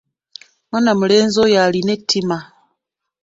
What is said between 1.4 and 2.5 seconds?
oyo alina ettima.